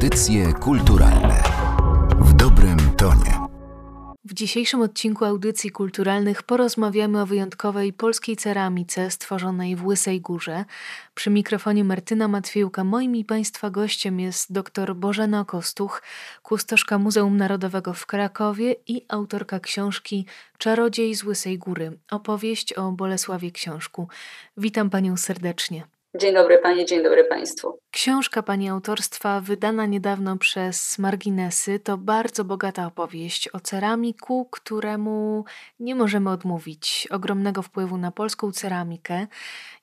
Audycje 0.00 0.52
kulturalne 0.52 1.42
w 2.20 2.32
dobrym 2.32 2.78
tonie. 2.96 3.46
W 4.24 4.34
dzisiejszym 4.34 4.82
odcinku 4.82 5.24
audycji 5.24 5.70
kulturalnych 5.70 6.42
porozmawiamy 6.42 7.22
o 7.22 7.26
wyjątkowej 7.26 7.92
polskiej 7.92 8.36
ceramice 8.36 9.10
stworzonej 9.10 9.76
w 9.76 9.86
Łysej 9.86 10.20
Górze. 10.20 10.64
Przy 11.14 11.30
mikrofonie 11.30 11.84
Martyna 11.84 12.28
Matwiejuka 12.28 12.84
moim 12.84 13.16
i 13.16 13.24
Państwa 13.24 13.70
gościem 13.70 14.20
jest 14.20 14.52
dr 14.52 14.96
Bożena 14.96 15.44
Kostuch, 15.44 16.02
kustoszka 16.42 16.98
Muzeum 16.98 17.36
Narodowego 17.36 17.94
w 17.94 18.06
Krakowie 18.06 18.76
i 18.86 19.04
autorka 19.08 19.60
książki 19.60 20.26
Czarodziej 20.58 21.14
z 21.14 21.24
Łysej 21.24 21.58
Góry. 21.58 21.98
Opowieść 22.10 22.72
o 22.72 22.92
Bolesławie 22.92 23.50
Książku. 23.50 24.08
Witam 24.56 24.90
Panią 24.90 25.16
serdecznie. 25.16 25.99
Dzień 26.14 26.34
dobry 26.34 26.58
Panie, 26.58 26.86
dzień 26.86 27.02
dobry 27.02 27.24
Państwu. 27.24 27.78
Książka 27.90 28.42
Pani 28.42 28.68
autorstwa, 28.68 29.40
wydana 29.40 29.86
niedawno 29.86 30.36
przez 30.36 30.98
Marginesy, 30.98 31.78
to 31.78 31.98
bardzo 31.98 32.44
bogata 32.44 32.86
opowieść 32.86 33.48
o 33.48 33.60
ceramiku, 33.60 34.48
któremu 34.50 35.44
nie 35.80 35.94
możemy 35.94 36.30
odmówić 36.30 37.08
ogromnego 37.10 37.62
wpływu 37.62 37.98
na 37.98 38.12
polską 38.12 38.52
ceramikę 38.52 39.26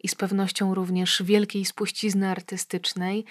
i 0.04 0.08
z 0.08 0.16
pewnością 0.16 0.74
również 0.74 1.24
wielkiej 1.24 1.66
spuścizny 1.66 2.30
artystycznej. 2.30 3.26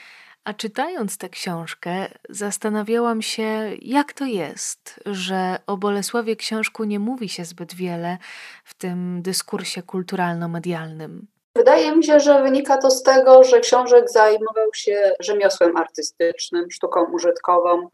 A 0.45 0.55
czytając 0.55 1.19
tę 1.19 1.29
książkę, 1.29 2.09
zastanawiałam 2.29 3.23
się, 3.23 3.71
jak 3.83 4.13
to 4.13 4.27
jest, 4.27 5.01
że 5.07 5.59
o 5.67 5.77
Bolesławie 5.77 6.37
Książku 6.37 6.85
nie 6.85 6.99
mówi 6.99 7.29
się 7.29 7.45
zbyt 7.45 7.75
wiele 7.75 8.19
w 8.65 8.75
tym 8.75 9.23
dyskursie 9.23 9.83
kulturalno-medialnym. 9.83 11.27
Wydaje 11.57 11.97
mi 11.97 12.05
się, 12.05 12.21
że 12.21 12.43
wynika 12.43 12.79
to 12.79 12.91
z 12.91 13.03
tego, 13.03 13.45
że 13.45 13.61
książek 13.61 14.11
zajmował 14.11 14.75
się 14.75 15.15
rzemiosłem 15.21 15.77
artystycznym, 15.77 16.71
sztuką 16.71 17.13
użytkową. 17.13 17.89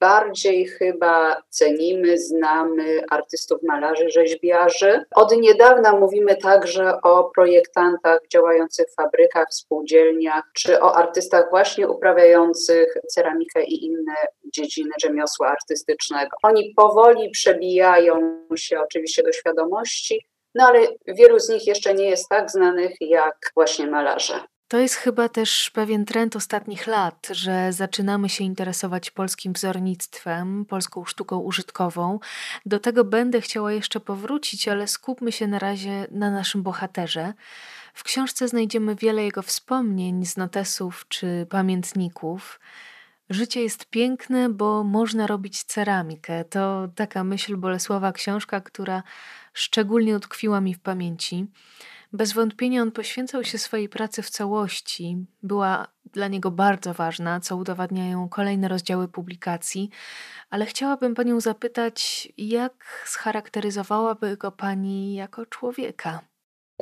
Bardziej 0.00 0.66
chyba 0.66 1.42
cenimy, 1.48 2.18
znamy 2.18 3.02
artystów, 3.10 3.62
malarzy, 3.62 4.10
rzeźbiarzy. 4.10 5.04
Od 5.14 5.36
niedawna 5.36 5.92
mówimy 5.92 6.36
także 6.36 7.00
o 7.02 7.30
projektantach 7.34 8.20
działających 8.32 8.86
w 8.90 8.94
fabrykach, 8.94 9.46
spółdzielniach, 9.50 10.44
czy 10.54 10.80
o 10.80 10.96
artystach 10.96 11.50
właśnie 11.50 11.88
uprawiających 11.88 12.94
ceramikę 13.08 13.64
i 13.64 13.84
inne 13.84 14.14
dziedziny 14.54 14.90
rzemiosła 15.02 15.48
artystycznego. 15.48 16.36
Oni 16.42 16.74
powoli 16.76 17.30
przebijają 17.30 18.46
się 18.56 18.80
oczywiście 18.80 19.22
do 19.22 19.32
świadomości, 19.32 20.26
no 20.58 20.64
ale 20.66 20.88
wielu 21.06 21.38
z 21.38 21.48
nich 21.48 21.66
jeszcze 21.66 21.94
nie 21.94 22.04
jest 22.04 22.28
tak 22.28 22.50
znanych 22.50 22.96
jak 23.00 23.50
właśnie 23.54 23.86
malarze. 23.86 24.40
To 24.68 24.78
jest 24.78 24.94
chyba 24.94 25.28
też 25.28 25.70
pewien 25.70 26.04
trend 26.04 26.36
ostatnich 26.36 26.86
lat, 26.86 27.28
że 27.30 27.72
zaczynamy 27.72 28.28
się 28.28 28.44
interesować 28.44 29.10
polskim 29.10 29.52
wzornictwem, 29.52 30.64
polską 30.64 31.04
sztuką 31.04 31.38
użytkową. 31.38 32.18
Do 32.66 32.78
tego 32.78 33.04
będę 33.04 33.40
chciała 33.40 33.72
jeszcze 33.72 34.00
powrócić, 34.00 34.68
ale 34.68 34.88
skupmy 34.88 35.32
się 35.32 35.46
na 35.46 35.58
razie 35.58 36.06
na 36.10 36.30
naszym 36.30 36.62
bohaterze. 36.62 37.32
W 37.94 38.04
książce 38.04 38.48
znajdziemy 38.48 38.94
wiele 38.94 39.24
jego 39.24 39.42
wspomnień 39.42 40.26
z 40.26 40.36
notesów 40.36 41.04
czy 41.08 41.46
pamiętników. 41.50 42.60
Życie 43.30 43.62
jest 43.62 43.86
piękne, 43.86 44.48
bo 44.48 44.84
można 44.84 45.26
robić 45.26 45.62
ceramikę. 45.62 46.44
To 46.44 46.88
taka 46.94 47.24
myśl 47.24 47.56
Bolesława 47.56 48.12
Książka, 48.12 48.60
która 48.60 49.02
szczególnie 49.52 50.16
utkwiła 50.16 50.60
mi 50.60 50.74
w 50.74 50.80
pamięci. 50.80 51.46
Bez 52.12 52.32
wątpienia 52.32 52.82
on 52.82 52.92
poświęcał 52.92 53.44
się 53.44 53.58
swojej 53.58 53.88
pracy 53.88 54.22
w 54.22 54.30
całości. 54.30 55.26
Była 55.42 55.88
dla 56.12 56.28
niego 56.28 56.50
bardzo 56.50 56.94
ważna, 56.94 57.40
co 57.40 57.56
udowadniają 57.56 58.28
kolejne 58.28 58.68
rozdziały 58.68 59.08
publikacji, 59.08 59.90
ale 60.50 60.66
chciałabym 60.66 61.14
panią 61.14 61.40
zapytać, 61.40 62.28
jak 62.36 63.02
scharakteryzowałaby 63.06 64.36
go 64.36 64.52
pani 64.52 65.14
jako 65.14 65.46
człowieka? 65.46 66.27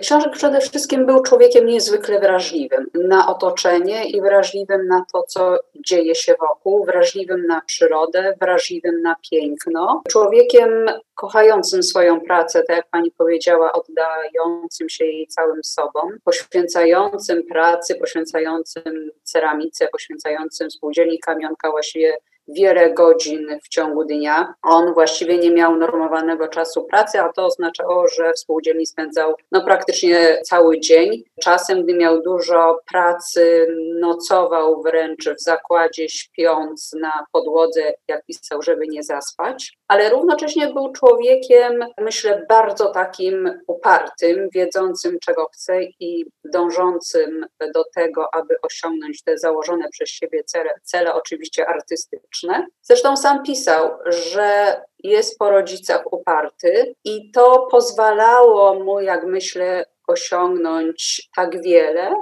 Książek 0.01 0.33
przede 0.33 0.61
wszystkim 0.61 1.07
był 1.07 1.23
człowiekiem 1.23 1.67
niezwykle 1.67 2.21
wrażliwym 2.21 2.87
na 2.95 3.29
otoczenie 3.29 4.11
i 4.11 4.21
wrażliwym 4.21 4.87
na 4.87 5.05
to, 5.13 5.23
co 5.23 5.59
dzieje 5.87 6.15
się 6.15 6.35
wokół, 6.41 6.85
wrażliwym 6.85 7.47
na 7.47 7.61
przyrodę, 7.61 8.35
wrażliwym 8.41 9.03
na 9.03 9.17
piękno. 9.31 10.03
Człowiekiem 10.09 10.87
kochającym 11.15 11.83
swoją 11.83 12.21
pracę, 12.21 12.63
tak 12.63 12.77
jak 12.77 12.89
pani 12.89 13.11
powiedziała, 13.11 13.73
oddającym 13.73 14.89
się 14.89 15.05
jej 15.05 15.27
całym 15.27 15.65
sobą, 15.65 16.01
poświęcającym 16.25 17.47
pracy, 17.47 17.95
poświęcającym 17.95 19.11
ceramice, 19.23 19.89
poświęcającym 19.89 20.71
spółdzielni 20.71 21.19
kamionka 21.19 21.71
właściwie 21.71 22.19
wiele 22.49 22.95
godzin 22.95 23.59
w 23.65 23.69
ciągu 23.69 24.05
dnia. 24.05 24.55
On 24.63 24.95
właściwie 24.95 25.39
nie 25.39 25.51
miał 25.51 25.77
normowanego 25.77 26.49
czasu 26.49 26.85
pracy, 26.85 27.21
a 27.21 27.33
to 27.33 27.47
oznaczało, 27.47 28.09
że 28.09 28.33
w 28.33 28.39
spółdzielni 28.39 28.87
spędzał 28.87 29.35
no, 29.53 29.65
praktycznie 29.65 30.41
cały 30.45 30.81
dzień. 30.81 31.23
Czasem, 31.43 31.83
gdy 31.83 31.95
miał 31.95 32.23
dużo 32.23 32.81
pracy, 32.93 33.67
nocował 34.01 34.83
wręcz 34.83 35.29
w 35.29 35.43
zakładzie, 35.43 36.09
śpiąc 36.09 36.93
na 37.01 37.27
podłodze, 37.33 37.93
jak 38.09 38.25
pisał, 38.27 38.63
żeby 38.63 38.87
nie 38.89 39.03
zaspać. 39.03 39.79
Ale 39.89 40.11
równocześnie 40.11 40.67
był 40.67 40.93
człowiekiem, 40.93 41.85
myślę, 42.01 42.47
bardzo 42.49 42.87
takim 42.87 43.61
upartym, 43.67 44.49
wiedzącym, 44.55 45.19
czego 45.19 45.47
chce 45.53 45.83
i 46.01 46.27
dążącym 46.45 47.47
do 47.75 47.85
tego, 47.95 48.35
aby 48.35 48.55
osiągnąć 48.63 49.23
te 49.23 49.39
założone 49.39 49.89
przez 49.89 50.09
siebie 50.09 50.45
cele, 50.45 50.71
cele 50.83 51.15
oczywiście 51.15 51.69
artystyczne 51.69 52.36
Zresztą 52.83 53.17
sam 53.17 53.43
pisał, 53.43 53.91
że 54.07 54.81
jest 54.99 55.39
po 55.39 55.51
rodzicach 55.51 56.13
uparty 56.13 56.95
i 57.05 57.31
to 57.31 57.67
pozwalało 57.71 58.85
mu, 58.85 59.01
jak 59.01 59.25
myślę, 59.25 59.85
osiągnąć 60.07 61.29
tak 61.37 61.63
wiele, 61.63 62.15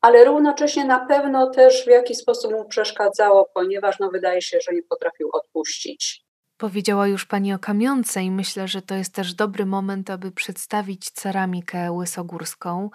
ale 0.00 0.24
równocześnie 0.24 0.84
na 0.84 1.06
pewno 1.06 1.50
też 1.50 1.84
w 1.84 1.86
jakiś 1.86 2.18
sposób 2.18 2.52
mu 2.52 2.64
przeszkadzało, 2.64 3.50
ponieważ 3.54 3.98
no, 3.98 4.10
wydaje 4.10 4.42
się, 4.42 4.58
że 4.60 4.72
nie 4.72 4.82
potrafił 4.82 5.30
odpuścić. 5.32 6.24
Powiedziała 6.62 7.06
już 7.06 7.26
Pani 7.26 7.52
o 7.52 7.58
kamionce 7.58 8.22
i 8.22 8.30
myślę, 8.30 8.68
że 8.68 8.82
to 8.82 8.94
jest 8.94 9.14
też 9.14 9.34
dobry 9.34 9.66
moment, 9.66 10.10
aby 10.10 10.32
przedstawić 10.32 11.10
ceramikę 11.10 11.92
łysogórską. 11.92 12.90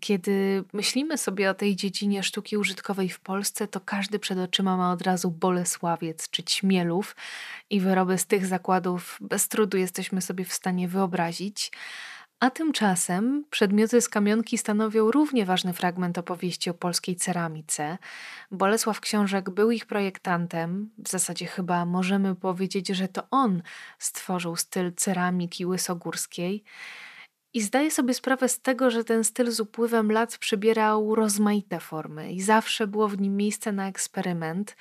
Kiedy 0.00 0.64
myślimy 0.72 1.18
sobie 1.18 1.50
o 1.50 1.54
tej 1.54 1.76
dziedzinie 1.76 2.22
sztuki 2.22 2.56
użytkowej 2.56 3.08
w 3.08 3.20
Polsce, 3.20 3.68
to 3.68 3.80
każdy 3.80 4.18
przed 4.18 4.38
oczyma 4.38 4.76
ma 4.76 4.92
od 4.92 5.02
razu 5.02 5.30
Bolesławiec 5.30 6.30
czy 6.30 6.42
Ćmielów 6.42 7.16
i 7.70 7.80
wyroby 7.80 8.18
z 8.18 8.26
tych 8.26 8.46
zakładów 8.46 9.18
bez 9.20 9.48
trudu 9.48 9.78
jesteśmy 9.78 10.22
sobie 10.22 10.44
w 10.44 10.52
stanie 10.52 10.88
wyobrazić. 10.88 11.72
A 12.40 12.50
tymczasem 12.50 13.44
przedmioty 13.50 14.00
z 14.00 14.08
kamionki 14.08 14.58
stanowią 14.58 15.10
równie 15.10 15.46
ważny 15.46 15.72
fragment 15.72 16.18
opowieści 16.18 16.70
o 16.70 16.74
polskiej 16.74 17.16
ceramice. 17.16 17.98
Bolesław 18.50 19.00
Książek 19.00 19.50
był 19.50 19.70
ich 19.70 19.86
projektantem, 19.86 20.90
w 20.98 21.08
zasadzie 21.08 21.46
chyba 21.46 21.84
możemy 21.84 22.34
powiedzieć, 22.34 22.88
że 22.88 23.08
to 23.08 23.22
on 23.30 23.62
stworzył 23.98 24.56
styl 24.56 24.92
ceramiki 24.94 25.66
łysogórskiej. 25.66 26.64
I 27.56 27.62
zdaję 27.62 27.90
sobie 27.90 28.14
sprawę 28.14 28.48
z 28.48 28.60
tego, 28.60 28.90
że 28.90 29.04
ten 29.04 29.24
styl 29.24 29.50
z 29.50 29.60
upływem 29.60 30.12
lat 30.12 30.38
przybierał 30.38 31.14
rozmaite 31.14 31.80
formy 31.80 32.32
i 32.32 32.40
zawsze 32.40 32.86
było 32.86 33.08
w 33.08 33.20
nim 33.20 33.36
miejsce 33.36 33.72
na 33.72 33.88
eksperyment, 33.88 34.76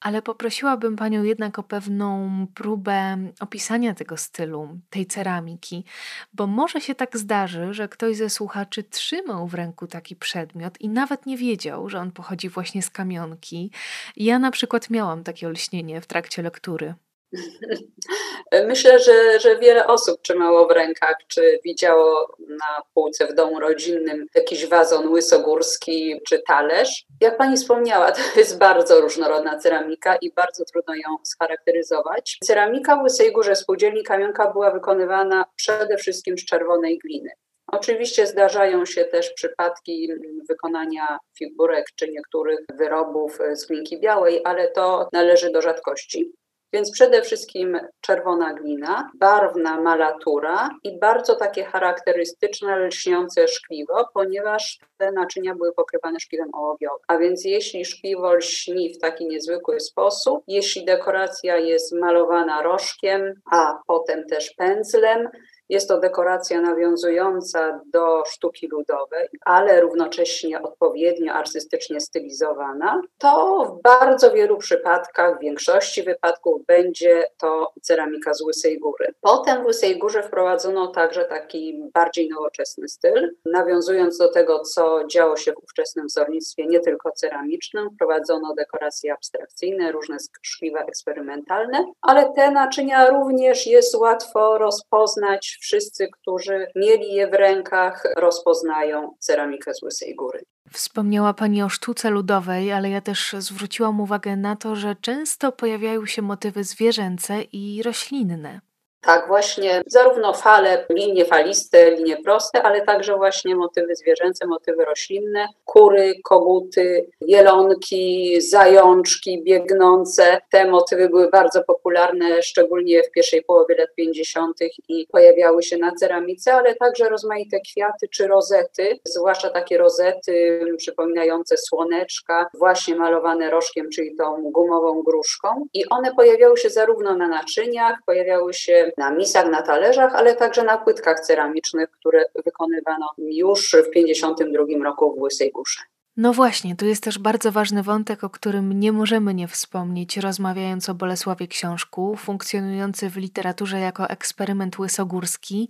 ale 0.00 0.22
poprosiłabym 0.22 0.96
Panią 0.96 1.22
jednak 1.22 1.58
o 1.58 1.62
pewną 1.62 2.46
próbę 2.54 3.18
opisania 3.40 3.94
tego 3.94 4.16
stylu, 4.16 4.78
tej 4.90 5.06
ceramiki, 5.06 5.84
bo 6.32 6.46
może 6.46 6.80
się 6.80 6.94
tak 6.94 7.18
zdarzy, 7.18 7.74
że 7.74 7.88
ktoś 7.88 8.16
ze 8.16 8.30
słuchaczy 8.30 8.82
trzymał 8.82 9.48
w 9.48 9.54
ręku 9.54 9.86
taki 9.86 10.16
przedmiot 10.16 10.80
i 10.80 10.88
nawet 10.88 11.26
nie 11.26 11.36
wiedział, 11.36 11.88
że 11.88 11.98
on 12.00 12.12
pochodzi 12.12 12.48
właśnie 12.48 12.82
z 12.82 12.90
kamionki. 12.90 13.70
Ja 14.16 14.38
na 14.38 14.50
przykład 14.50 14.90
miałam 14.90 15.24
takie 15.24 15.48
olśnienie 15.48 16.00
w 16.00 16.06
trakcie 16.06 16.42
lektury. 16.42 16.94
Myślę, 18.66 18.98
że, 18.98 19.40
że 19.40 19.58
wiele 19.58 19.86
osób 19.86 20.22
trzymało 20.22 20.66
w 20.66 20.70
rękach, 20.70 21.16
czy 21.28 21.58
widziało 21.64 22.36
na 22.48 22.82
półce 22.94 23.26
w 23.26 23.34
domu 23.34 23.60
rodzinnym 23.60 24.26
jakiś 24.34 24.66
wazon 24.66 25.08
łysogórski 25.08 26.20
czy 26.28 26.42
talerz. 26.46 27.04
Jak 27.20 27.36
pani 27.36 27.56
wspomniała, 27.56 28.12
to 28.12 28.20
jest 28.36 28.58
bardzo 28.58 29.00
różnorodna 29.00 29.58
ceramika 29.58 30.16
i 30.16 30.32
bardzo 30.32 30.64
trudno 30.64 30.94
ją 30.94 31.16
scharakteryzować. 31.24 32.38
Ceramika 32.44 32.96
w 32.96 33.02
Łysej 33.02 33.32
Górze 33.32 33.56
Spółdzielni 33.56 34.02
Kamionka 34.02 34.52
była 34.52 34.70
wykonywana 34.70 35.44
przede 35.56 35.96
wszystkim 35.96 36.38
z 36.38 36.44
czerwonej 36.44 36.98
gliny. 36.98 37.30
Oczywiście 37.66 38.26
zdarzają 38.26 38.86
się 38.86 39.04
też 39.04 39.30
przypadki 39.30 40.08
wykonania 40.48 41.18
figurek 41.38 41.86
czy 41.96 42.08
niektórych 42.08 42.60
wyrobów 42.78 43.38
z 43.52 43.66
glinki 43.66 44.00
białej, 44.00 44.40
ale 44.44 44.70
to 44.70 45.08
należy 45.12 45.50
do 45.50 45.62
rzadkości. 45.62 46.32
Więc 46.74 46.90
przede 46.90 47.22
wszystkim 47.22 47.78
czerwona 48.00 48.54
glina, 48.54 49.10
barwna 49.14 49.80
malatura 49.80 50.70
i 50.84 50.98
bardzo 50.98 51.36
takie 51.36 51.64
charakterystyczne, 51.64 52.78
lśniące 52.78 53.48
szkliwo, 53.48 54.08
ponieważ 54.14 54.78
te 54.98 55.12
naczynia 55.12 55.54
były 55.54 55.72
pokrywane 55.72 56.20
szkliwem 56.20 56.54
ołowiowym. 56.54 57.04
A 57.08 57.18
więc 57.18 57.44
jeśli 57.44 57.84
szkliwo 57.84 58.34
lśni 58.34 58.94
w 58.94 58.98
taki 58.98 59.26
niezwykły 59.26 59.80
sposób, 59.80 60.44
jeśli 60.46 60.84
dekoracja 60.84 61.56
jest 61.56 61.92
malowana 61.92 62.62
rożkiem, 62.62 63.32
a 63.50 63.78
potem 63.86 64.26
też 64.26 64.54
pędzlem, 64.54 65.28
jest 65.68 65.88
to 65.88 66.00
dekoracja 66.00 66.60
nawiązująca 66.60 67.80
do 67.92 68.24
sztuki 68.26 68.68
ludowej, 68.68 69.28
ale 69.44 69.80
równocześnie 69.80 70.62
odpowiednio 70.62 71.32
artystycznie 71.32 72.00
stylizowana. 72.00 73.02
To 73.18 73.64
w 73.64 73.82
bardzo 73.82 74.30
wielu 74.30 74.58
przypadkach, 74.58 75.36
w 75.36 75.40
większości 75.40 76.02
wypadków 76.02 76.66
będzie 76.66 77.26
to 77.38 77.72
ceramika 77.82 78.34
z 78.34 78.42
Łysej 78.42 78.78
Góry. 78.78 79.14
Potem 79.20 79.62
w 79.62 79.66
Łysej 79.66 79.98
Górze 79.98 80.22
wprowadzono 80.22 80.88
także 80.88 81.24
taki 81.24 81.82
bardziej 81.94 82.28
nowoczesny 82.28 82.88
styl, 82.88 83.36
nawiązując 83.44 84.18
do 84.18 84.28
tego, 84.28 84.60
co 84.60 85.06
działo 85.06 85.36
się 85.36 85.52
w 85.52 85.64
ówczesnym 85.64 86.06
wzornictwie, 86.06 86.66
nie 86.66 86.80
tylko 86.80 87.10
ceramicznym, 87.10 87.90
wprowadzono 87.94 88.54
dekoracje 88.54 89.12
abstrakcyjne, 89.12 89.92
różne 89.92 90.16
szkliwa 90.42 90.80
eksperymentalne, 90.80 91.84
ale 92.02 92.32
te 92.36 92.50
naczynia 92.50 93.10
również 93.10 93.66
jest 93.66 93.94
łatwo 93.94 94.58
rozpoznać 94.58 95.53
wszyscy, 95.60 96.08
którzy 96.08 96.66
mieli 96.76 97.14
je 97.14 97.28
w 97.28 97.34
rękach, 97.34 98.02
rozpoznają 98.16 99.16
ceramikę 99.18 99.74
z 99.74 99.82
Łysej 99.82 100.14
Góry. 100.14 100.44
Wspomniała 100.72 101.34
Pani 101.34 101.62
o 101.62 101.68
sztuce 101.68 102.10
ludowej, 102.10 102.72
ale 102.72 102.90
ja 102.90 103.00
też 103.00 103.36
zwróciłam 103.38 104.00
uwagę 104.00 104.36
na 104.36 104.56
to, 104.56 104.76
że 104.76 104.96
często 105.00 105.52
pojawiają 105.52 106.06
się 106.06 106.22
motywy 106.22 106.64
zwierzęce 106.64 107.42
i 107.42 107.82
roślinne. 107.82 108.60
Tak, 109.04 109.28
właśnie 109.28 109.82
zarówno 109.86 110.32
fale, 110.32 110.86
linie 110.90 111.24
faliste, 111.24 111.90
linie 111.90 112.16
proste, 112.16 112.62
ale 112.62 112.82
także 112.82 113.16
właśnie 113.16 113.56
motywy 113.56 113.96
zwierzęce, 113.96 114.46
motywy 114.46 114.84
roślinne, 114.84 115.48
kury, 115.64 116.14
koguty, 116.24 117.10
jelonki, 117.20 118.40
zajączki 118.40 119.42
biegnące. 119.42 120.40
Te 120.50 120.70
motywy 120.70 121.08
były 121.08 121.30
bardzo 121.30 121.64
popularne, 121.64 122.42
szczególnie 122.42 123.02
w 123.02 123.10
pierwszej 123.10 123.42
połowie 123.42 123.76
lat 123.78 123.88
50. 123.96 124.56
i 124.88 125.06
pojawiały 125.12 125.62
się 125.62 125.76
na 125.76 125.92
ceramice, 125.92 126.54
ale 126.54 126.74
także 126.74 127.08
rozmaite 127.08 127.60
kwiaty 127.60 128.08
czy 128.08 128.26
rozety, 128.26 128.98
zwłaszcza 129.04 129.50
takie 129.50 129.78
rozety 129.78 130.60
przypominające 130.76 131.56
słoneczka, 131.56 132.46
właśnie 132.58 132.96
malowane 132.96 133.50
rożkiem, 133.50 133.90
czyli 133.90 134.16
tą 134.16 134.42
gumową 134.42 135.02
gruszką. 135.02 135.66
I 135.74 135.88
one 135.88 136.14
pojawiały 136.14 136.56
się 136.56 136.70
zarówno 136.70 137.16
na 137.16 137.28
naczyniach, 137.28 137.98
pojawiały 138.06 138.54
się 138.54 138.93
na 138.98 139.10
misach, 139.10 139.50
na 139.50 139.62
talerzach, 139.62 140.14
ale 140.14 140.34
także 140.34 140.62
na 140.62 140.78
płytkach 140.78 141.20
ceramicznych, 141.20 141.90
które 141.90 142.24
wykonywano 142.44 143.06
już 143.18 143.60
w 143.60 143.90
1952 143.90 144.84
roku 144.84 145.14
w 145.14 145.22
Łysej 145.22 145.52
Górze. 145.52 145.80
No 146.16 146.32
właśnie, 146.32 146.76
tu 146.76 146.86
jest 146.86 147.02
też 147.02 147.18
bardzo 147.18 147.52
ważny 147.52 147.82
wątek, 147.82 148.24
o 148.24 148.30
którym 148.30 148.80
nie 148.80 148.92
możemy 148.92 149.34
nie 149.34 149.48
wspomnieć, 149.48 150.16
rozmawiając 150.16 150.88
o 150.88 150.94
Bolesławie 150.94 151.48
Książku, 151.48 152.16
funkcjonujący 152.16 153.10
w 153.10 153.16
literaturze 153.16 153.80
jako 153.80 154.08
eksperyment 154.08 154.78
łysogórski, 154.78 155.68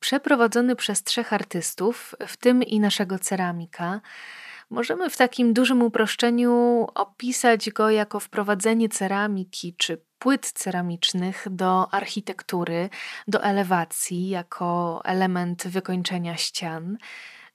przeprowadzony 0.00 0.76
przez 0.76 1.02
trzech 1.02 1.32
artystów, 1.32 2.14
w 2.26 2.36
tym 2.36 2.62
i 2.62 2.80
naszego 2.80 3.18
ceramika. 3.18 4.00
Możemy 4.70 5.10
w 5.10 5.16
takim 5.16 5.52
dużym 5.52 5.82
uproszczeniu 5.82 6.86
opisać 6.94 7.70
go 7.70 7.90
jako 7.90 8.20
wprowadzenie 8.20 8.88
ceramiki 8.88 9.74
czy 9.78 10.05
płyt 10.18 10.52
ceramicznych 10.52 11.46
do 11.50 11.94
architektury, 11.94 12.88
do 13.28 13.42
elewacji 13.42 14.28
jako 14.28 15.00
element 15.04 15.68
wykończenia 15.68 16.36
ścian. 16.36 16.98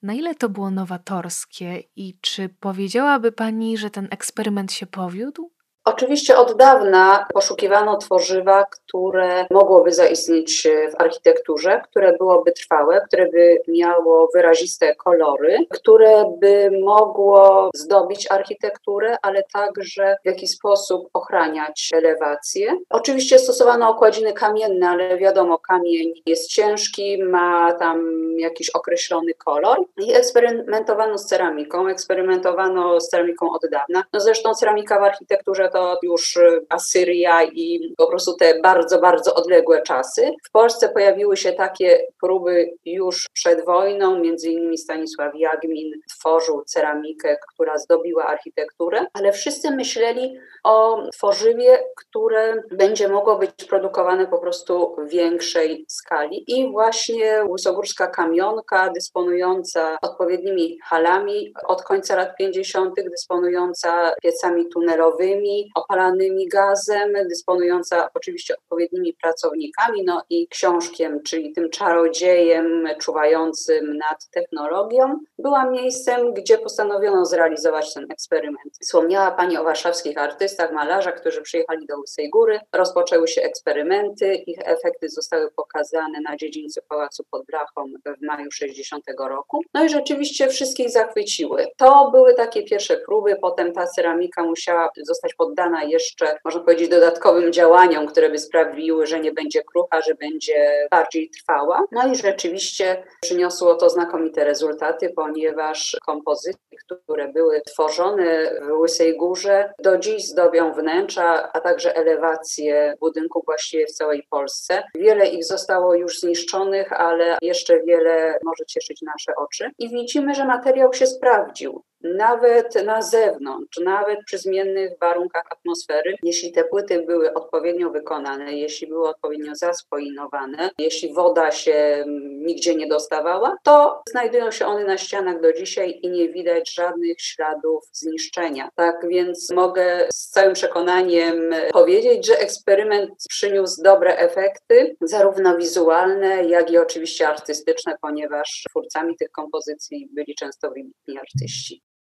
Na 0.04 0.14
ile 0.14 0.36
to 0.36 0.50
było 0.50 0.72
nowatorskie 0.72 1.84
i 1.96 2.18
czy 2.22 2.50
powiedziałaby 2.50 3.32
Pani, 3.32 3.78
że 3.78 3.90
ten 3.90 4.08
eksperyment 4.12 4.72
się 4.74 4.86
powiódł? 4.86 5.52
Oczywiście 5.86 6.38
od 6.38 6.58
dawna 6.58 7.26
poszukiwano 7.34 7.98
tworzywa, 7.98 8.66
które 8.66 9.46
mogłoby 9.52 9.92
zaistnieć 9.92 10.68
w 10.92 11.02
architekturze, 11.02 11.82
które 11.90 12.18
byłoby 12.18 12.52
trwałe, 12.52 13.02
które 13.08 13.30
by 13.30 13.62
miało 13.68 14.30
wyraziste 14.34 14.96
kolory, 14.96 15.58
które 15.70 16.34
by 16.40 16.72
mogło 16.84 17.70
zdobić 17.76 18.32
architekturę, 18.32 19.18
ale 19.22 19.44
także 19.54 20.18
w 20.24 20.26
jakiś 20.28 20.52
sposób 20.52 21.10
ochraniać 21.14 21.90
elewację. 21.94 22.78
Oczywiście 22.90 23.40
stosowano 23.40 23.90
okładziny 23.90 24.34
kamienne, 24.34 24.90
ale 24.90 25.18
wiadomo, 25.18 25.58
kamień 25.58 26.14
jest 26.26 26.50
ciężki, 26.50 27.24
ma 27.24 27.74
tam 27.74 28.02
jakiś 28.38 28.70
określony 28.70 29.34
kolor 29.34 29.84
i 29.98 30.14
eksperymentowano 30.14 31.18
z 31.18 31.26
ceramiką, 31.26 31.88
eksperymentowano 31.88 33.00
z 33.00 33.10
ceramiką 33.10 33.52
od 33.52 33.62
dawna. 33.72 34.04
No 34.14 34.20
zresztą 34.20 34.54
ceramika 34.54 35.00
w 35.00 35.04
architekturze 35.04 35.71
to 35.74 36.00
już 36.04 36.36
y, 36.38 36.66
Asyria 36.70 37.44
i 37.44 37.94
po 37.98 38.08
prostu 38.08 38.34
te 38.34 38.60
bardzo, 38.60 39.00
bardzo 39.00 39.36
odległe 39.36 39.82
czasy. 39.82 40.32
W 40.44 40.52
Polsce 40.52 40.90
pojawiły 40.90 41.38
się 41.38 41.54
takie 41.54 42.00
próby 42.22 42.70
już 42.86 43.30
przed 43.34 43.66
wojną, 43.66 44.20
między 44.20 44.50
innymi 44.50 44.78
Stanisław 44.78 45.32
Jagmin 45.36 45.92
tworzył 46.10 46.64
ceramikę, 46.64 47.38
która 47.54 47.78
zdobiła 47.78 48.26
architekturę, 48.26 49.06
ale 49.14 49.32
wszyscy 49.32 49.72
myśleli 49.72 50.38
o 50.64 51.08
tworzywie, 51.12 51.80
które 51.96 52.64
będzie 52.72 53.08
mogło 53.08 53.38
być 53.38 53.52
produkowane 53.70 54.28
po 54.28 54.40
prostu 54.40 54.96
w 54.98 55.10
większej 55.10 55.86
skali 55.90 56.44
i 56.48 56.72
właśnie 56.72 57.44
Łysogórska 57.50 58.08
Kamionka 58.08 58.90
dysponująca 58.90 59.98
odpowiednimi 60.02 60.78
halami 60.84 61.54
od 61.68 61.84
końca 61.84 62.16
lat 62.16 62.36
50., 62.38 62.96
dysponująca 63.12 64.12
piecami 64.24 64.70
tunelowymi, 64.74 65.72
opalanymi 65.76 66.48
gazem, 66.48 67.14
dysponująca 67.30 68.10
oczywiście 68.14 68.58
odpowiednimi 68.58 69.14
pracownikami, 69.22 70.04
no 70.06 70.22
i 70.30 70.48
książkiem, 70.48 71.24
czyli 71.24 71.54
tym 71.54 71.70
czarodziejem 71.70 72.88
czuwającym 73.00 73.98
nad 73.98 74.30
technologią, 74.32 75.20
była 75.40 75.66
miejscem, 75.66 76.34
gdzie 76.34 76.58
postanowiono 76.58 77.26
zrealizować 77.26 77.94
ten 77.94 78.12
eksperyment. 78.12 78.78
Wspomniała 78.82 79.32
Pani 79.32 79.58
o 79.58 79.64
warszawskich 79.64 80.18
artystach, 80.18 80.51
malarzach, 80.72 81.16
którzy 81.16 81.42
przyjechali 81.42 81.86
do 81.86 82.00
Łysej 82.00 82.30
Góry. 82.30 82.60
Rozpoczęły 82.74 83.28
się 83.28 83.42
eksperymenty, 83.42 84.36
ich 84.36 84.60
efekty 84.60 85.10
zostały 85.10 85.52
pokazane 85.52 86.20
na 86.30 86.38
dziedzińcu 86.38 86.82
Pałacu 86.90 87.24
pod 87.32 87.46
Blachą 87.46 87.86
w 88.06 88.26
maju 88.26 88.52
60 88.52 89.04
roku. 89.18 89.62
No 89.74 89.86
i 89.86 89.90
rzeczywiście 89.90 90.48
wszystkich 90.48 90.90
zachwyciły. 90.90 91.66
To 91.78 92.12
były 92.12 92.34
takie 92.34 92.64
pierwsze 92.64 92.98
próby, 92.98 93.36
potem 93.42 93.74
ta 93.74 93.88
ceramika 93.88 94.44
musiała 94.44 94.90
zostać 95.06 95.34
pod 95.34 95.52
poddana 95.52 95.84
jeszcze, 95.84 96.38
można 96.46 96.62
powiedzieć, 96.62 96.90
dodatkowym 96.90 97.54
działaniom, 97.54 98.08
które 98.08 98.30
by 98.30 98.40
sprawiły, 98.40 99.08
że 99.08 99.20
nie 99.20 99.32
będzie 99.32 99.64
krucha, 99.64 100.02
że 100.02 100.16
będzie 100.16 100.88
bardziej 100.92 101.30
trwała. 101.30 101.84
No 101.92 102.08
i 102.08 102.16
rzeczywiście 102.16 103.04
przyniosło 103.22 103.76
to 103.76 103.90
znakomite 103.90 104.44
rezultaty, 104.44 105.14
ponieważ 105.16 105.98
kompozycje, 106.06 106.78
które 107.04 107.28
były 107.28 107.62
tworzone 107.62 108.52
w 108.62 108.80
Łysej 108.80 109.18
Górze, 109.18 109.74
do 109.84 109.98
dziś 109.98 110.28
zdobią 110.42 110.74
wnętrza, 110.74 111.52
a 111.54 111.60
także 111.60 111.96
elewacje 111.96 112.96
budynków 113.00 113.46
właściwie 113.46 113.86
w 113.86 113.92
całej 113.92 114.24
Polsce. 114.30 114.84
Wiele 114.96 115.28
ich 115.28 115.46
zostało 115.46 115.96
już 115.96 116.20
zniszczonych, 116.20 116.94
ale 116.94 117.38
jeszcze 117.42 117.84
wiele 117.84 118.40
może 118.44 118.66
cieszyć 118.66 119.02
nasze 119.02 119.36
oczy. 119.36 119.72
I 119.80 119.90
widzimy, 119.90 120.36
że 120.36 120.46
materiał 120.46 120.94
się 120.94 121.08
sprawdził 121.08 121.84
nawet 122.04 122.86
na 122.86 123.02
zewnątrz, 123.02 123.80
nawet 123.84 124.20
przy 124.26 124.38
zmiennych 124.38 124.92
warunkach 125.02 125.44
atmosfery, 125.52 126.16
jeśli 126.24 126.52
te 126.52 126.64
płyty 126.64 127.04
były 127.08 127.34
odpowiednio 127.34 127.90
wykonane, 127.90 128.54
jeśli 128.54 128.88
były 128.88 129.10
odpowiednio 129.10 129.56
zaspoinowane, 129.56 130.70
jeśli 130.78 131.14
woda 131.14 131.52
się 131.52 132.06
nigdzie 132.46 132.76
nie 132.76 132.88
dostawała, 132.88 133.58
to 133.64 134.02
znajdują 134.10 134.52
się 134.52 134.66
one 134.66 134.84
na 134.84 134.98
ścianach 134.98 135.42
do 135.42 135.54
dzisiaj 135.54 136.00
i 136.04 136.10
nie 136.10 136.30
widać 136.30 136.74
żadnych 136.74 137.22
śladów 137.22 137.84
zniszczenia. 137.92 138.70
Tak 138.76 139.08
więc 139.10 139.52
mogę 139.52 140.08
z 140.14 140.30
całym 140.30 140.54
przekonaniem 140.54 141.54
powiedzieć, 141.74 142.28
że 142.28 142.40
eksperyment 142.40 143.10
przyniósł 143.30 143.84
dobre 143.84 144.18
efekty, 144.18 144.96
zarówno 145.02 145.58
wizualne, 145.58 146.44
jak 146.44 146.72
i 146.72 146.78
oczywiście 146.78 147.28
artystyczne, 147.28 147.96
ponieważ 148.02 148.64
twórcami 148.70 149.18
tych 149.18 149.32
kompozycji 149.32 150.10
byli 150.14 150.36
często 150.36 150.70
wybitni 150.70 151.18
artyści. 151.20 151.91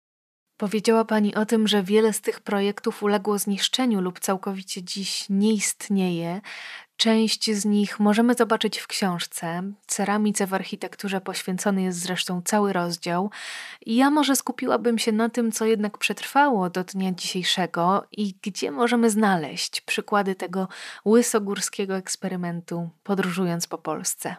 Powiedziała 0.61 1.05
Pani 1.05 1.35
o 1.35 1.45
tym, 1.45 1.67
że 1.67 1.83
wiele 1.83 2.13
z 2.13 2.21
tych 2.21 2.39
projektów 2.39 3.03
uległo 3.03 3.37
zniszczeniu 3.37 4.01
lub 4.01 4.19
całkowicie 4.19 4.83
dziś 4.83 5.25
nie 5.29 5.53
istnieje. 5.53 6.41
Część 6.97 7.51
z 7.51 7.65
nich 7.65 7.99
możemy 7.99 8.33
zobaczyć 8.33 8.79
w 8.79 8.87
książce. 8.87 9.63
Ceramice 9.87 10.47
w 10.47 10.53
architekturze 10.53 11.21
poświęcony 11.21 11.81
jest 11.81 11.99
zresztą 11.99 12.41
cały 12.45 12.73
rozdział. 12.73 13.31
Ja 13.85 14.09
może 14.09 14.35
skupiłabym 14.35 14.97
się 14.97 15.11
na 15.11 15.29
tym, 15.29 15.51
co 15.51 15.65
jednak 15.65 15.97
przetrwało 15.97 16.69
do 16.69 16.83
dnia 16.83 17.11
dzisiejszego 17.11 18.07
i 18.11 18.35
gdzie 18.41 18.71
możemy 18.71 19.09
znaleźć 19.09 19.81
przykłady 19.81 20.35
tego 20.35 20.67
łysogórskiego 21.05 21.95
eksperymentu, 21.95 22.89
podróżując 23.03 23.67
po 23.67 23.77
Polsce. 23.77 24.35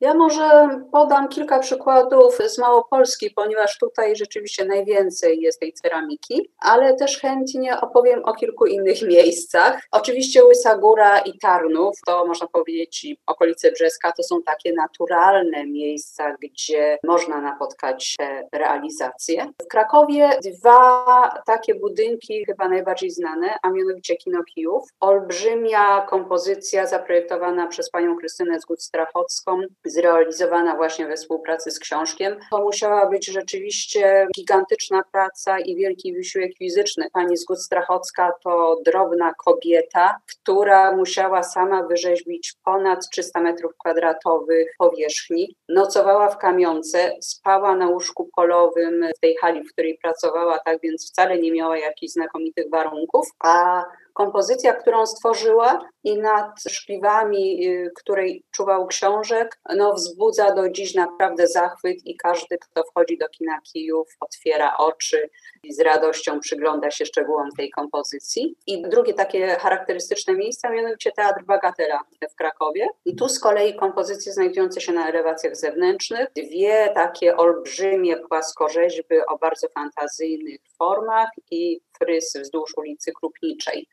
Ja 0.00 0.14
może 0.14 0.68
podam 0.92 1.28
kilka 1.28 1.58
przykładów 1.58 2.38
z 2.48 2.58
Małopolski, 2.58 3.30
ponieważ 3.30 3.78
tutaj 3.78 4.16
rzeczywiście 4.16 4.64
najwięcej 4.64 5.40
jest 5.40 5.60
tej 5.60 5.72
ceramiki, 5.72 6.50
ale 6.58 6.94
też 6.94 7.20
chętnie 7.20 7.80
opowiem 7.80 8.24
o 8.24 8.34
kilku 8.34 8.66
innych 8.66 9.02
miejscach. 9.12 9.82
Oczywiście 9.92 10.44
Łysa 10.44 10.78
Góra 10.78 11.18
i 11.18 11.38
Tarnów, 11.38 11.94
to 12.06 12.26
można 12.26 12.46
powiedzieć 12.46 13.06
okolice 13.26 13.72
Brzeska, 13.72 14.12
to 14.12 14.22
są 14.22 14.42
takie 14.42 14.72
naturalne 14.72 15.66
miejsca, 15.66 16.36
gdzie 16.42 16.98
można 17.04 17.40
napotkać 17.40 18.14
te 18.18 18.48
realizacje. 18.52 19.46
W 19.62 19.66
Krakowie 19.66 20.30
dwa 20.44 21.04
takie 21.46 21.74
budynki 21.74 22.44
chyba 22.44 22.68
najbardziej 22.68 23.10
znane, 23.10 23.54
a 23.62 23.70
mianowicie 23.70 24.16
Kino 24.16 24.42
Kijów. 24.44 24.88
Olbrzymia 25.00 26.06
kompozycja 26.08 26.86
zaprojektowana 26.86 27.66
przez 27.66 27.90
panią 27.90 28.16
Krystynę 28.16 28.58
Zgód-Strachocką, 28.60 29.62
zrealizowana 29.86 30.76
właśnie 30.76 31.06
we 31.06 31.16
współpracy 31.16 31.70
z 31.70 31.78
książkiem. 31.78 32.36
To 32.50 32.62
musiała 32.62 33.06
być 33.06 33.26
rzeczywiście 33.26 34.28
gigantyczna 34.36 35.02
praca 35.12 35.58
i 35.58 35.76
wielki 35.76 36.14
wysiłek 36.14 36.50
fizyczny. 36.58 37.08
Pani 37.12 37.36
Zgód-Strachocka 37.36 38.30
to 38.44 38.76
drobna 38.84 39.34
kobieta, 39.44 40.16
która 40.26 40.96
musiała 40.96 41.42
sama 41.42 41.82
wyrzeźbić 41.82 42.54
ponad 42.64 43.10
300 43.10 43.40
metrów 43.40 43.72
kwadratowych 43.78 44.68
powierzchni. 44.78 45.56
Nocowała 45.68 46.28
w 46.28 46.38
kamionce, 46.38 47.12
spała 47.20 47.76
na 47.76 47.88
łóżku 47.88 48.30
polowym 48.36 49.04
w 49.16 49.20
tej 49.20 49.36
hali, 49.36 49.64
w 49.64 49.72
której 49.72 49.98
pracowała, 50.02 50.58
tak 50.58 50.78
więc 50.82 51.10
wcale 51.10 51.38
nie 51.38 51.52
miała 51.52 51.78
jakichś 51.78 52.12
znakomitych 52.12 52.70
warunków, 52.70 53.26
a 53.44 53.84
kompozycja, 54.16 54.72
którą 54.72 55.06
stworzyła 55.06 55.88
i 56.04 56.18
nad 56.18 56.62
szkliwami, 56.68 57.66
y, 57.66 57.90
której 57.96 58.44
czuwał 58.50 58.86
książek, 58.86 59.58
no 59.76 59.92
wzbudza 59.92 60.54
do 60.54 60.70
dziś 60.70 60.94
naprawdę 60.94 61.46
zachwyt 61.46 62.06
i 62.06 62.16
każdy, 62.16 62.58
kto 62.58 62.82
wchodzi 62.82 63.18
do 63.18 63.28
kina 63.28 63.60
Kijów, 63.60 64.08
otwiera 64.20 64.76
oczy 64.76 65.30
i 65.62 65.72
z 65.72 65.80
radością 65.80 66.40
przygląda 66.40 66.90
się 66.90 67.06
szczegółom 67.06 67.48
tej 67.56 67.70
kompozycji. 67.70 68.56
I 68.66 68.82
drugie 68.82 69.14
takie 69.14 69.48
charakterystyczne 69.48 70.34
miejsce, 70.34 70.70
mianowicie 70.70 71.12
Teatr 71.12 71.44
Bagatela 71.44 72.00
w 72.32 72.34
Krakowie. 72.34 72.86
I 73.04 73.16
tu 73.16 73.28
z 73.28 73.40
kolei 73.40 73.76
kompozycje 73.76 74.32
znajdujące 74.32 74.80
się 74.80 74.92
na 74.92 75.08
elewacjach 75.08 75.56
zewnętrznych, 75.56 76.28
dwie 76.36 76.90
takie 76.94 77.36
olbrzymie 77.36 78.16
płaskorzeźby 78.16 79.16
o 79.28 79.38
bardzo 79.38 79.68
fantazyjnych 79.68 80.60
formach 80.78 81.28
i 81.50 81.80
frys 81.98 82.36
wzdłuż 82.36 82.72
ulicy 82.76 83.12
Krupniczej. 83.12 83.86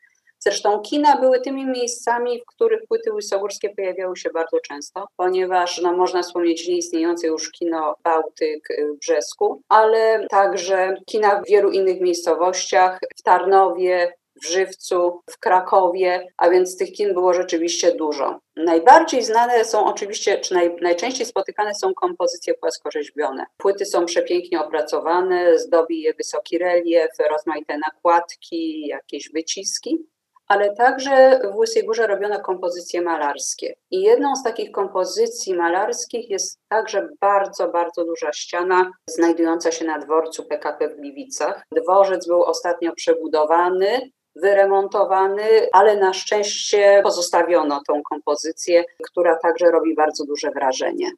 Zresztą 0.46 0.80
kina 0.80 1.20
były 1.20 1.40
tymi 1.40 1.66
miejscami, 1.66 2.40
w 2.40 2.46
których 2.46 2.80
płyty 2.88 3.12
łysogórskie 3.12 3.70
pojawiały 3.70 4.16
się 4.16 4.30
bardzo 4.30 4.60
często, 4.60 5.06
ponieważ 5.16 5.80
no, 5.82 5.96
można 5.96 6.22
wspomnieć 6.22 6.68
nieistniejące 6.68 7.26
już 7.26 7.50
kino 7.50 7.96
Bałtyk 8.04 8.68
w 8.94 8.98
Brzesku, 8.98 9.62
ale 9.68 10.26
także 10.30 10.96
kina 11.06 11.40
w 11.40 11.48
wielu 11.48 11.70
innych 11.70 12.00
miejscowościach, 12.00 12.98
w 13.16 13.22
Tarnowie, 13.22 14.12
w 14.42 14.46
Żywcu, 14.46 15.20
w 15.30 15.38
Krakowie, 15.38 16.26
a 16.36 16.50
więc 16.50 16.78
tych 16.78 16.92
kin 16.92 17.14
było 17.14 17.34
rzeczywiście 17.34 17.94
dużo. 17.94 18.40
Najbardziej 18.56 19.22
znane 19.22 19.64
są 19.64 19.86
oczywiście, 19.86 20.38
czy 20.38 20.54
naj, 20.54 20.76
najczęściej 20.80 21.26
spotykane 21.26 21.74
są 21.74 21.94
kompozycje 21.94 22.54
płaskorzeźbione. 22.54 23.46
Płyty 23.56 23.86
są 23.86 24.06
przepięknie 24.06 24.60
opracowane, 24.60 25.58
zdobi 25.58 26.02
je 26.02 26.14
wysoki 26.14 26.58
relief, 26.58 27.10
rozmaite 27.30 27.78
nakładki, 27.78 28.86
jakieś 28.86 29.30
wyciski 29.32 30.13
ale 30.48 30.74
także 30.74 31.40
w 31.52 31.56
Łysej 31.56 31.84
Górze 31.86 32.06
robiono 32.06 32.40
kompozycje 32.40 33.02
malarskie. 33.02 33.74
I 33.90 34.00
jedną 34.00 34.36
z 34.36 34.42
takich 34.42 34.70
kompozycji 34.70 35.54
malarskich 35.54 36.30
jest 36.30 36.58
także 36.68 37.08
bardzo, 37.20 37.68
bardzo 37.68 38.04
duża 38.04 38.32
ściana 38.32 38.90
znajdująca 39.06 39.72
się 39.72 39.84
na 39.84 39.98
dworcu 39.98 40.44
PKP 40.44 40.88
w 40.88 40.96
Gliwicach. 40.96 41.62
Dworzec 41.72 42.26
był 42.26 42.42
ostatnio 42.42 42.92
przebudowany, 42.92 44.10
wyremontowany, 44.36 45.68
ale 45.72 45.96
na 45.96 46.12
szczęście 46.12 47.00
pozostawiono 47.02 47.82
tą 47.86 48.02
kompozycję, 48.02 48.84
która 49.04 49.36
także 49.36 49.70
robi 49.70 49.94
bardzo 49.94 50.24
duże 50.24 50.50
wrażenie. 50.50 51.10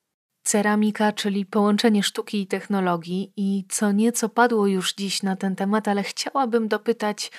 Ceramika, 0.46 1.12
czyli 1.12 1.46
połączenie 1.46 2.02
sztuki 2.02 2.42
i 2.42 2.46
technologii, 2.46 3.32
i 3.36 3.64
co 3.68 3.92
nieco 3.92 4.28
padło 4.28 4.66
już 4.66 4.94
dziś 4.94 5.22
na 5.22 5.36
ten 5.36 5.56
temat, 5.56 5.88
ale 5.88 6.02
chciałabym 6.02 6.68
dopytać 6.68 7.30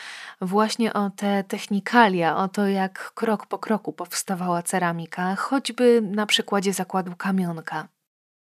właśnie 0.42 0.94
o 0.94 1.10
te 1.10 1.44
technikalia, 1.44 2.38
o 2.38 2.48
to, 2.48 2.68
jak 2.68 3.12
krok 3.14 3.46
po 3.46 3.60
kroku 3.60 3.94
powstawała 3.94 4.64
ceramika, 4.64 5.36
choćby 5.36 6.02
na 6.02 6.26
przykładzie 6.26 6.74
zakładu 6.74 7.16
kamionka. 7.16 7.88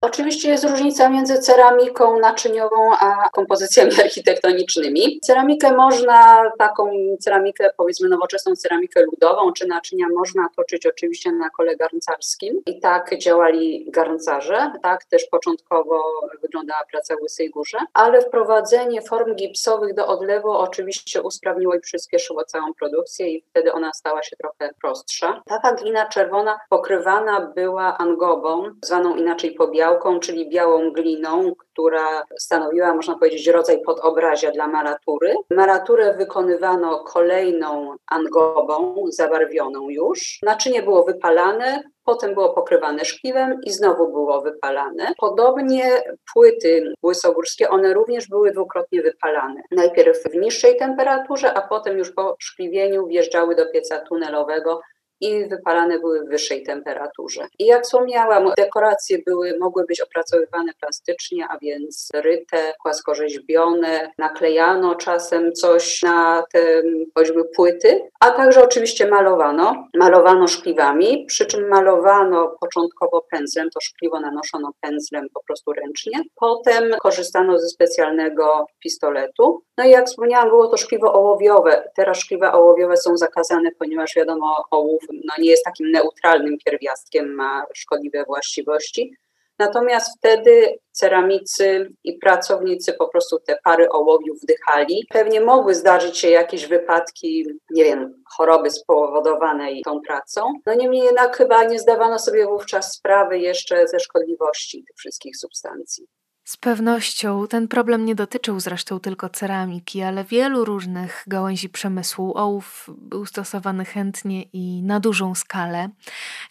Oczywiście 0.04 0.50
jest 0.50 0.64
różnica 0.64 1.10
między 1.10 1.40
ceramiką 1.40 2.20
naczyniową 2.20 2.92
a 3.00 3.30
kompozycjami 3.30 3.92
architektonicznymi. 4.04 5.20
Ceramikę 5.24 5.76
można, 5.76 6.52
taką 6.58 6.92
ceramikę, 7.20 7.70
powiedzmy 7.78 8.10
nowoczesną 8.10 8.56
ceramikę 8.56 9.02
ludową 9.02 9.54
czy 9.54 9.68
naczynia 9.68 10.06
można 10.16 10.48
toczyć 10.56 10.86
oczywiście 10.86 11.32
na 11.32 11.50
kole 11.50 11.76
garncarskim 11.76 12.62
i 12.66 12.80
tak 12.80 13.18
działali 13.18 13.86
garncarze, 13.92 14.72
tak 14.82 15.06
też 15.06 15.26
początkowo 15.26 16.04
wyglądała 16.42 16.82
praca 16.92 17.16
w 17.16 17.22
Łysej 17.22 17.50
Górze, 17.50 17.78
ale 17.94 18.22
wprowadzenie 18.22 19.02
form 19.02 19.36
gipsowych 19.36 19.94
do 19.94 20.08
odlewu 20.08 20.52
oczywiście 20.52 21.22
usprawniło 21.22 21.76
i 21.76 21.80
przyspieszyło 21.80 22.44
całą 22.44 22.74
produkcję 22.74 23.30
i 23.30 23.44
wtedy 23.50 23.74
ona 23.74 23.94
stała 23.94 24.24
się 24.24 24.36
trochę 24.36 24.74
prostsza. 24.82 25.42
Taka 25.46 25.74
glina 25.74 26.06
czerwona 26.06 26.60
pokrywana 26.70 27.52
była 27.56 27.98
angobą, 27.98 28.64
zwaną 28.82 29.16
inaczej 29.16 29.52
pobiałą, 29.52 29.93
białką, 29.94 30.20
czyli 30.20 30.50
białą 30.50 30.92
gliną, 30.92 31.54
która 31.58 32.24
stanowiła, 32.40 32.96
można 32.96 33.18
powiedzieć, 33.18 33.48
rodzaj 33.48 33.82
podobrazia 33.82 34.52
dla 34.52 34.68
maratury. 34.68 35.36
Maraturę 35.50 36.14
wykonywano 36.18 37.00
kolejną 37.00 37.96
angobą, 38.12 39.06
zabarwioną 39.10 39.90
już. 39.90 40.40
Naczynie 40.44 40.84
było 40.84 41.04
wypalane, 41.04 41.84
potem 42.06 42.34
było 42.34 42.54
pokrywane 42.54 43.06
szkliwem 43.06 43.60
i 43.66 43.72
znowu 43.72 44.12
było 44.12 44.42
wypalane. 44.42 45.14
Podobnie 45.18 46.02
płyty 46.34 46.94
łysogórskie, 47.06 47.70
one 47.70 47.94
również 47.94 48.28
były 48.28 48.52
dwukrotnie 48.52 49.02
wypalane. 49.02 49.62
Najpierw 49.72 50.24
w 50.24 50.36
niższej 50.36 50.78
temperaturze, 50.78 51.54
a 51.54 51.62
potem 51.68 51.98
już 51.98 52.12
po 52.12 52.36
szkliwieniu 52.40 53.08
wjeżdżały 53.08 53.56
do 53.56 53.66
pieca 53.72 54.00
tunelowego, 54.00 54.82
i 55.24 55.48
wypalane 55.48 56.00
były 56.00 56.26
w 56.26 56.30
wyższej 56.30 56.64
temperaturze. 56.64 57.48
I 57.60 57.66
jak 57.66 57.84
wspomniałam, 57.84 58.52
dekoracje 58.58 59.18
były, 59.26 59.58
mogły 59.60 59.86
być 59.86 60.02
opracowywane 60.02 60.72
plastycznie, 60.82 61.46
a 61.50 61.58
więc 61.58 62.10
ryte, 62.14 62.74
płaskorzeźbione, 62.84 64.12
naklejano 64.18 64.96
czasem 64.96 65.54
coś 65.54 66.02
na 66.02 66.44
te 66.54 66.82
choćby 67.16 67.46
płyty, 67.56 68.02
a 68.20 68.32
także 68.32 68.64
oczywiście 68.64 69.08
malowano. 69.08 69.88
Malowano 69.94 70.48
szkliwami, 70.48 71.26
przy 71.28 71.46
czym 71.46 71.68
malowano 71.68 72.56
początkowo 72.62 73.26
pędzlem, 73.32 73.70
to 73.70 73.82
szkliwo 73.82 74.20
nanoszono 74.20 74.72
pędzlem 74.82 75.28
po 75.34 75.44
prostu 75.44 75.74
ręcznie. 75.74 76.22
Potem 76.36 76.92
korzystano 77.02 77.60
ze 77.60 77.68
specjalnego 77.68 78.66
pistoletu. 78.80 79.64
No 79.78 79.86
i 79.86 79.90
jak 79.90 80.06
wspomniałam, 80.06 80.50
było 80.50 80.68
to 80.68 80.78
szkliwo 80.78 81.14
ołowiowe. 81.14 81.90
Teraz 81.96 82.18
szkliwa 82.18 82.54
ołowiowe 82.54 82.98
są 82.98 83.18
zakazane, 83.18 83.70
ponieważ 83.80 84.16
wiadomo, 84.16 84.56
ołów 84.72 85.04
no, 85.26 85.34
nie 85.40 85.50
jest 85.50 85.66
takim 85.66 85.92
neutralnym 85.92 86.58
pierwiastkiem, 86.66 87.36
ma 87.36 87.66
szkodliwe 87.74 88.24
właściwości. 88.24 89.12
Natomiast 89.60 90.18
wtedy 90.18 90.80
ceramicy 90.92 91.94
i 92.04 92.18
pracownicy 92.18 92.94
po 92.94 93.08
prostu 93.08 93.40
te 93.40 93.58
pary 93.64 93.90
ołowiu 93.90 94.34
wdychali. 94.44 95.08
Pewnie 95.10 95.42
mogły 95.42 95.76
zdarzyć 95.76 96.18
się 96.18 96.30
jakieś 96.30 96.68
wypadki, 96.68 97.46
nie 97.72 97.84
wiem, 97.84 98.24
choroby 98.38 98.70
spowodowane 98.70 99.70
tą 99.86 100.02
pracą. 100.02 100.54
No 100.66 100.74
niemniej 100.74 101.04
jednak 101.04 101.38
chyba 101.38 101.64
nie 101.64 101.80
zdawano 101.80 102.20
sobie 102.20 102.46
wówczas 102.46 102.94
sprawy 102.94 103.40
jeszcze 103.40 103.88
ze 103.88 104.00
szkodliwości 104.00 104.84
tych 104.88 104.98
wszystkich 104.98 105.38
substancji. 105.38 106.08
Z 106.44 106.58
pewnością 106.58 107.48
ten 107.48 107.68
problem 107.68 108.06
nie 108.06 108.16
dotyczył 108.16 108.60
zresztą 108.60 109.00
tylko 109.00 109.30
ceramiki, 109.30 110.02
ale 110.02 110.24
wielu 110.24 110.66
różnych 110.66 111.24
gałęzi 111.28 111.70
przemysłu. 111.70 112.38
Ołów 112.38 112.90
był 112.98 113.26
stosowany 113.26 113.86
chętnie 113.86 114.44
i 114.44 114.84
na 114.84 115.00
dużą 115.00 115.36
skalę. 115.36 115.90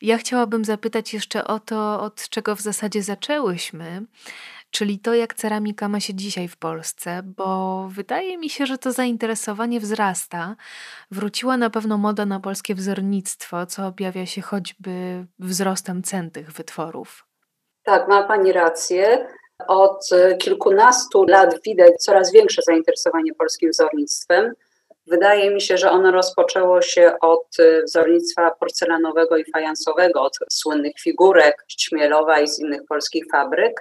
Ja 0.02 0.18
chciałabym 0.18 0.64
zapytać 0.64 1.14
jeszcze 1.14 1.44
o 1.44 1.60
to, 1.60 2.00
od 2.00 2.28
czego 2.28 2.56
w 2.56 2.60
zasadzie 2.60 3.02
zaczęłyśmy, 3.02 4.06
czyli 4.70 4.98
to, 4.98 5.14
jak 5.14 5.34
ceramika 5.34 5.88
ma 5.88 6.00
się 6.00 6.14
dzisiaj 6.14 6.48
w 6.48 6.56
Polsce, 6.56 7.22
bo 7.22 7.88
wydaje 7.88 8.38
mi 8.38 8.50
się, 8.50 8.66
że 8.66 8.78
to 8.78 8.92
zainteresowanie 8.92 9.80
wzrasta. 9.80 10.56
Wróciła 11.10 11.56
na 11.56 11.70
pewno 11.70 11.98
moda 11.98 12.26
na 12.26 12.40
polskie 12.40 12.74
wzornictwo, 12.74 13.66
co 13.66 13.86
objawia 13.86 14.26
się 14.26 14.42
choćby 14.42 15.26
wzrostem 15.38 16.02
cen 16.02 16.30
tych 16.30 16.52
wytworów. 16.52 17.26
Tak, 17.82 18.08
ma 18.08 18.22
Pani 18.22 18.52
rację. 18.52 19.28
Od 19.68 20.08
kilkunastu 20.38 21.24
lat 21.24 21.62
widać 21.62 21.94
coraz 21.94 22.32
większe 22.32 22.62
zainteresowanie 22.62 23.34
polskim 23.34 23.70
wzornictwem. 23.70 24.52
Wydaje 25.06 25.50
mi 25.50 25.60
się, 25.60 25.76
że 25.76 25.90
ono 25.90 26.10
rozpoczęło 26.10 26.82
się 26.82 27.12
od 27.20 27.46
wzornictwa 27.84 28.50
porcelanowego 28.50 29.36
i 29.36 29.44
fajansowego, 29.52 30.22
od 30.22 30.38
słynnych 30.50 30.92
figurek 31.00 31.64
Ćmielowa 31.80 32.40
i 32.40 32.48
z 32.48 32.58
innych 32.58 32.80
polskich 32.88 33.24
fabryk. 33.32 33.80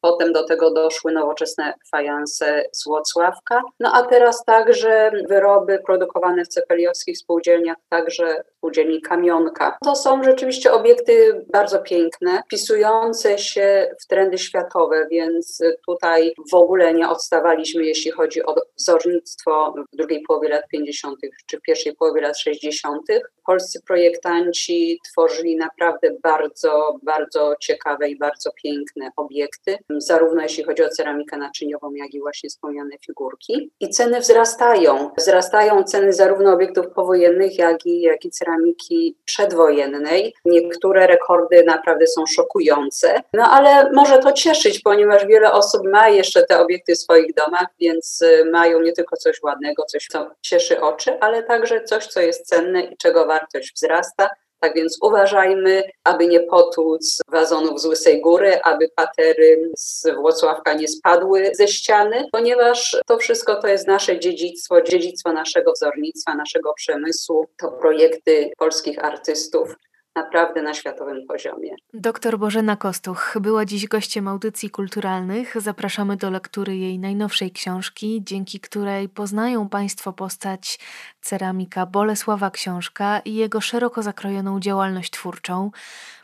Potem 0.00 0.32
do 0.32 0.44
tego 0.44 0.70
doszły 0.70 1.12
nowoczesne 1.12 1.74
fajanse 1.90 2.64
z 2.72 2.84
Włocławka. 2.84 3.62
No 3.80 3.92
a 3.94 4.02
teraz 4.02 4.44
także 4.44 5.10
wyroby 5.28 5.78
produkowane 5.86 6.44
w 6.44 6.48
cepeliowskich 6.48 7.18
spółdzielniach, 7.18 7.76
także 7.88 8.44
spółdzielni 8.62 9.00
Kamionka. 9.00 9.78
To 9.84 9.96
są 9.96 10.22
rzeczywiście 10.22 10.72
obiekty 10.72 11.44
bardzo 11.52 11.78
piękne, 11.78 12.42
wpisujące 12.46 13.38
się 13.38 13.94
w 14.00 14.06
trendy 14.06 14.38
światowe, 14.38 15.06
więc 15.10 15.62
tutaj 15.86 16.34
w 16.52 16.54
ogóle 16.54 16.94
nie 16.94 17.08
odstawaliśmy, 17.08 17.84
jeśli 17.84 18.10
chodzi 18.10 18.46
o 18.46 18.54
wzornictwo 18.78 19.74
w 19.92 19.96
drugiej 19.96 20.22
połowie 20.28 20.48
lat 20.48 20.62
50. 20.68 21.18
czy 21.46 21.58
w 21.58 21.60
pierwszej 21.60 21.96
połowie 21.96 22.20
lat 22.20 22.38
60. 22.38 23.02
Polscy 23.46 23.80
projektanci 23.86 24.98
tworzyli 25.10 25.56
naprawdę 25.56 26.10
bardzo, 26.22 26.98
bardzo 27.02 27.54
ciekawe 27.60 28.08
i 28.08 28.18
bardzo 28.18 28.50
piękne 28.62 29.10
obiekty 29.16 29.78
zarówno 29.96 30.42
jeśli 30.42 30.64
chodzi 30.64 30.82
o 30.82 30.88
ceramikę 30.88 31.36
naczyniową, 31.36 31.94
jak 31.94 32.14
i 32.14 32.20
właśnie 32.20 32.48
wspomniane 32.50 32.90
figurki. 33.06 33.70
I 33.80 33.88
ceny 33.88 34.20
wzrastają. 34.20 35.10
Wzrastają 35.18 35.84
ceny 35.84 36.12
zarówno 36.12 36.52
obiektów 36.52 36.86
powojennych, 36.94 37.58
jak 37.58 37.86
i, 37.86 38.00
jak 38.00 38.24
i 38.24 38.30
ceramiki 38.52 39.16
przedwojennej. 39.24 40.34
Niektóre 40.44 41.06
rekordy 41.06 41.64
naprawdę 41.64 42.06
są 42.06 42.26
szokujące, 42.26 43.20
no 43.34 43.44
ale 43.50 43.90
może 43.92 44.18
to 44.18 44.32
cieszyć, 44.32 44.80
ponieważ 44.80 45.26
wiele 45.26 45.52
osób 45.52 45.82
ma 45.84 46.08
jeszcze 46.08 46.42
te 46.42 46.60
obiekty 46.60 46.94
w 46.94 46.98
swoich 46.98 47.34
domach, 47.34 47.66
więc 47.80 48.22
y, 48.22 48.50
mają 48.50 48.80
nie 48.80 48.92
tylko 48.92 49.16
coś 49.16 49.42
ładnego, 49.42 49.84
coś, 49.84 50.06
co 50.10 50.30
cieszy 50.42 50.80
oczy, 50.80 51.20
ale 51.20 51.42
także 51.42 51.84
coś, 51.84 52.06
co 52.06 52.20
jest 52.20 52.46
cenne 52.46 52.82
i 52.82 52.96
czego 52.96 53.26
wartość 53.26 53.74
wzrasta. 53.74 54.30
Tak 54.62 54.74
więc 54.74 54.98
uważajmy, 55.02 55.82
aby 56.04 56.26
nie 56.26 56.40
potłuc 56.40 57.18
wazonów 57.28 57.80
z 57.80 57.86
Łysej 57.86 58.20
Góry, 58.20 58.60
aby 58.62 58.88
patery 58.96 59.70
z 59.76 60.06
Włocławka 60.16 60.74
nie 60.74 60.88
spadły 60.88 61.50
ze 61.54 61.68
ściany, 61.68 62.28
ponieważ 62.32 62.96
to 63.06 63.18
wszystko 63.18 63.56
to 63.56 63.68
jest 63.68 63.86
nasze 63.86 64.20
dziedzictwo, 64.20 64.82
dziedzictwo 64.82 65.32
naszego 65.32 65.72
wzornictwa, 65.72 66.34
naszego 66.34 66.72
przemysłu, 66.74 67.46
to 67.60 67.72
projekty 67.72 68.50
polskich 68.58 69.04
artystów 69.04 69.76
naprawdę 70.16 70.62
na 70.62 70.74
światowym 70.74 71.26
poziomie. 71.26 71.70
Doktor 71.94 72.38
Bożena 72.38 72.76
Kostuch 72.76 73.36
była 73.40 73.64
dziś 73.64 73.88
gościem 73.88 74.28
audycji 74.28 74.70
kulturalnych. 74.70 75.60
Zapraszamy 75.60 76.16
do 76.16 76.30
lektury 76.30 76.76
jej 76.76 76.98
najnowszej 76.98 77.50
książki, 77.50 78.22
dzięki 78.24 78.60
której 78.60 79.08
poznają 79.08 79.68
Państwo 79.68 80.12
postać 80.12 80.78
ceramika 81.20 81.86
Bolesława 81.86 82.50
Książka 82.50 83.20
i 83.24 83.34
jego 83.34 83.60
szeroko 83.60 84.02
zakrojoną 84.02 84.60
działalność 84.60 85.10
twórczą. 85.10 85.70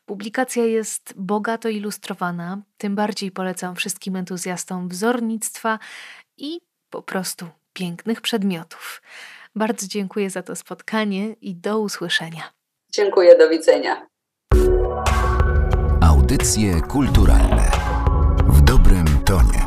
Publikacja 0.07 0.65
jest 0.65 1.15
bogato 1.17 1.69
ilustrowana, 1.69 2.63
tym 2.79 2.95
bardziej 2.95 3.31
polecam 3.31 3.77
wszystkim 3.77 4.17
entuzjastom 4.17 4.89
wzornictwa 4.89 5.79
i 6.37 6.61
po 6.91 7.03
prostu 7.03 7.47
pięknych 7.73 8.21
przedmiotów. 8.21 9.03
Bardzo 9.55 9.87
dziękuję 9.87 10.31
za 10.31 10.43
to 10.43 10.57
spotkanie 10.57 11.33
i 11.33 11.57
do 11.57 11.79
usłyszenia. 11.79 12.58
Dziękuję, 12.99 13.39
do 13.39 13.49
widzenia. 13.49 14.07
Audycje 16.03 16.81
kulturalne 16.81 17.71
w 18.49 18.61
dobrym 18.61 19.05
tonie. 19.25 19.58